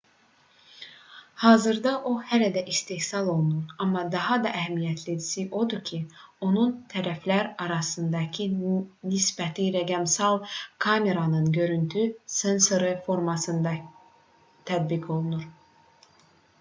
hazırda 1.41 1.89
o 2.11 2.13
hələ 2.29 2.47
də 2.55 2.61
istehsal 2.71 3.27
olunur 3.33 3.75
amma 3.85 4.01
daha 4.15 4.37
da 4.45 4.53
əhəmiyyətlisi 4.61 5.43
odur 5.59 5.83
ki 5.89 5.99
onun 6.47 6.73
tərəflər 6.95 7.51
arasındakı 7.67 8.47
nisbəti 8.55 9.67
rəqəmsal 9.77 10.41
kameranın 10.89 11.53
görüntü 11.61 12.07
sensoru 12.39 12.91
formatlarında 13.09 13.75
tətbiq 14.73 15.07
olunur 15.19 15.47